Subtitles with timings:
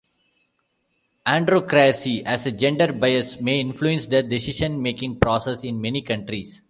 [1.27, 6.59] Androcracy as a gender bias may influence the decision-making process in many countries.